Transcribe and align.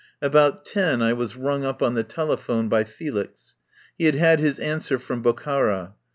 About 0.19 0.65
ten 0.65 0.99
I 1.03 1.13
was 1.13 1.35
rung 1.35 1.63
up 1.63 1.83
on 1.83 1.93
the 1.93 2.03
telephone 2.03 2.67
by 2.69 2.85
Felix. 2.85 3.53
He 3.99 4.05
had 4.05 4.15
had 4.15 4.39
his 4.39 4.57
answer 4.57 4.97
from 4.97 5.21
Bokhara. 5.21 5.93